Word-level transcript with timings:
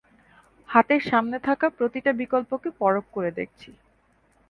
হাতের 0.69 1.01
সামনে 1.09 1.37
থাকা 1.47 1.67
প্রতিটা 1.77 2.11
বিকল্পকে 2.21 2.69
পরখ 2.79 3.05
করে 3.11 3.31
দেখছি। 3.31 3.69